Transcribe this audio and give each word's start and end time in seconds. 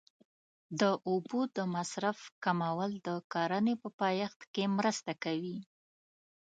د 0.79 0.81
اوبو 1.09 1.39
د 1.57 1.57
مصرف 1.75 2.19
کمول 2.43 2.91
د 3.07 3.09
کرنې 3.33 3.75
په 3.81 3.89
پایښت 3.99 4.39
کې 4.53 4.63
مرسته 4.77 5.11
کوي. 5.23 5.57